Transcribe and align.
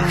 Um, 0.00 0.08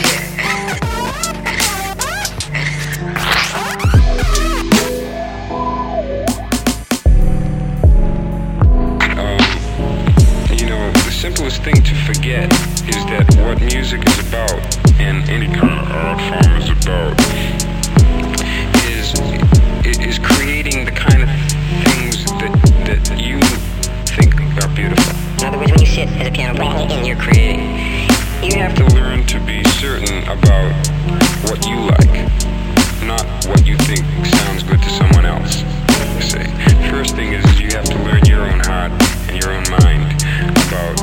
simplest 11.10 11.64
thing 11.64 11.74
to 11.74 11.96
forget 12.06 12.54
is 12.88 13.04
that 13.08 13.26
what 13.44 13.60
music 13.62 14.08
is 14.08 14.20
about 14.28 14.52
and 15.00 15.28
any 15.28 15.48
kind 15.48 15.80
of 15.80 15.92
art 15.92 16.22
form 16.22 16.56
is 16.62 16.70
about 16.70 17.20
is 18.86 19.20
is 20.00 20.20
creating 20.20 20.86
the 20.86 20.92
kind 20.92 21.24
of 21.24 21.30
things 21.84 22.26
that 22.38 22.54
that 22.86 23.20
you 23.20 23.42
think 24.06 24.36
are 24.64 24.70
beautiful. 24.76 25.16
In 25.40 25.46
other 25.48 25.58
words, 25.58 25.72
when 25.72 25.82
you 25.82 25.88
sit 25.88 26.08
at 26.10 26.28
a 26.28 26.32
piano, 26.32 26.62
and 26.64 27.08
you're 27.08 27.18
creating. 27.18 27.90
You 28.42 28.56
have 28.56 28.74
to 28.76 28.89
about 30.30 30.72
what 31.50 31.66
you 31.66 31.76
like, 31.76 32.30
not 33.04 33.26
what 33.48 33.66
you 33.66 33.76
think 33.78 34.06
sounds 34.26 34.64
good 34.64 34.82
to 34.82 34.90
someone 34.90 35.26
else. 35.26 35.64
Say, 36.22 36.46
first 36.90 37.16
thing 37.16 37.34
is 37.34 37.60
you 37.60 37.70
have 37.72 37.86
to 37.86 37.98
learn 38.04 38.24
your 38.26 38.42
own 38.42 38.60
heart 38.60 38.92
and 39.28 39.42
your 39.42 39.52
own 39.52 39.64
mind 39.82 40.22
about 40.68 41.00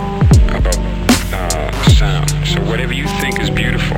about 0.54 0.78
uh, 1.32 1.88
sound. 1.88 2.30
So 2.46 2.60
whatever 2.70 2.92
you 2.92 3.08
think 3.20 3.40
is 3.40 3.50
beautiful, 3.50 3.96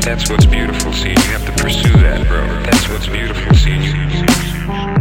that's 0.00 0.28
what's 0.28 0.46
beautiful. 0.46 0.92
See, 0.92 1.10
you 1.10 1.30
have 1.30 1.46
to 1.46 1.52
pursue 1.62 1.92
that, 2.02 2.26
bro. 2.26 2.44
That's 2.64 2.88
what's 2.88 3.06
beautiful. 3.06 3.54
See, 3.54 3.76
you. 3.76 4.95